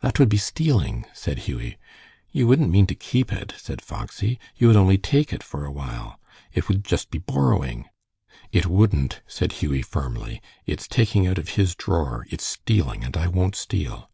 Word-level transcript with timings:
"That 0.00 0.20
would 0.20 0.28
be 0.28 0.36
stealing," 0.36 1.06
said 1.12 1.38
Hughie. 1.50 1.76
"You 2.30 2.46
wouldn't 2.46 2.70
mean 2.70 2.86
to 2.86 2.94
keep 2.94 3.32
it," 3.32 3.52
said 3.56 3.82
Foxy. 3.82 4.38
"You 4.54 4.68
would 4.68 4.76
only 4.76 4.96
take 4.96 5.32
it 5.32 5.42
for 5.42 5.64
a 5.64 5.72
while. 5.72 6.20
It 6.52 6.68
would 6.68 6.84
just 6.84 7.10
be 7.10 7.18
borrowing." 7.18 7.86
"It 8.52 8.66
wouldn't," 8.66 9.22
said 9.26 9.54
Hughie, 9.54 9.82
firmly. 9.82 10.40
"It's 10.66 10.86
taking 10.86 11.26
out 11.26 11.36
of 11.38 11.48
his 11.58 11.74
drawer. 11.74 12.28
It's 12.30 12.46
stealing, 12.46 13.02
and 13.02 13.16
I 13.16 13.26
won't 13.26 13.56
steal." 13.56 14.08